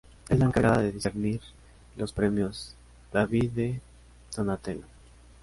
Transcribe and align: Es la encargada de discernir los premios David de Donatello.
Es 0.29 0.39
la 0.39 0.45
encargada 0.45 0.81
de 0.81 0.91
discernir 0.93 1.39
los 1.95 2.11
premios 2.11 2.73
David 3.13 3.51
de 3.51 3.81
Donatello. 4.35 4.87